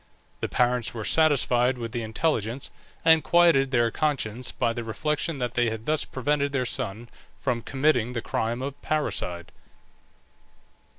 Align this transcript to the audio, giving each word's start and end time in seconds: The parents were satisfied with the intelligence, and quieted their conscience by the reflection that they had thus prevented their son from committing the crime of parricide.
The 0.39 0.49
parents 0.49 0.95
were 0.95 1.05
satisfied 1.05 1.77
with 1.77 1.91
the 1.91 2.01
intelligence, 2.01 2.71
and 3.05 3.23
quieted 3.23 3.69
their 3.69 3.91
conscience 3.91 4.51
by 4.51 4.73
the 4.73 4.83
reflection 4.83 5.37
that 5.37 5.53
they 5.53 5.69
had 5.69 5.85
thus 5.85 6.05
prevented 6.05 6.53
their 6.53 6.65
son 6.65 7.07
from 7.39 7.61
committing 7.61 8.13
the 8.13 8.19
crime 8.21 8.63
of 8.63 8.81
parricide. 8.81 9.51